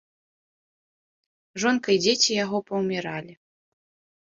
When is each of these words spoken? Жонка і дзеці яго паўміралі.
Жонка 1.65 1.87
і 1.97 2.01
дзеці 2.07 2.31
яго 2.43 2.57
паўміралі. 2.73 3.33